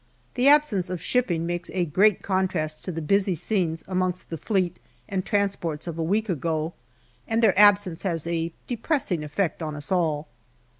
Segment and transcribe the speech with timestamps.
[0.33, 4.77] The absence of shipping makes a great contrast to the busy scenes amongst the Fleet
[5.07, 6.73] and transports of a week ago,
[7.27, 10.27] and their absence has a depressing effect on us all.